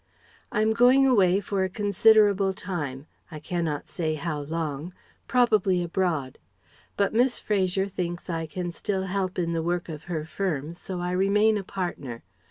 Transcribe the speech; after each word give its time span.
I 0.51 0.63
am 0.63 0.73
going 0.73 1.05
away 1.05 1.39
for 1.41 1.63
a 1.63 1.69
considerable 1.69 2.53
time, 2.55 3.05
I 3.29 3.37
cannot 3.39 3.87
say 3.87 4.15
how 4.15 4.39
long 4.41 4.95
probably 5.27 5.83
abroad. 5.83 6.39
But 6.97 7.13
Miss 7.13 7.37
Fraser 7.39 7.87
thinks 7.87 8.27
I 8.27 8.47
can 8.47 8.71
still 8.71 9.03
help 9.03 9.37
in 9.37 9.53
the 9.53 9.61
work 9.61 9.89
of 9.89 10.05
her 10.05 10.25
firm, 10.25 10.73
so 10.73 10.99
I 10.99 11.11
remain 11.11 11.55
a 11.55 11.63
partner. 11.63 12.23